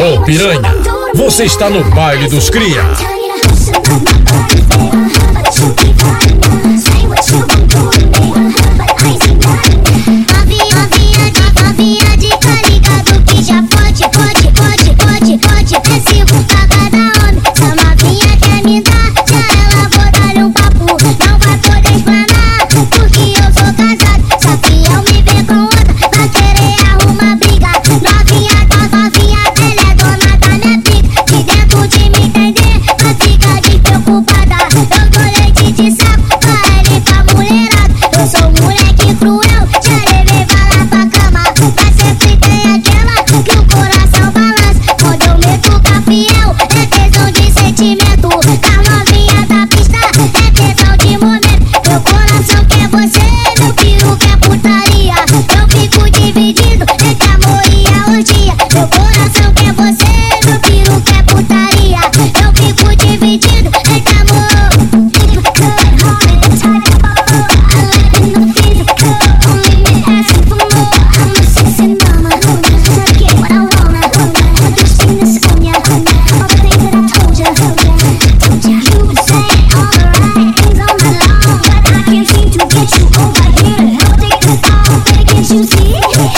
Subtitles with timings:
[0.00, 0.60] Ô oh, piranha,
[1.12, 2.84] você está no baile dos cria.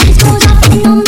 [0.03, 1.00] Who's off in the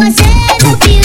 [0.00, 0.22] você
[0.64, 0.99] não fica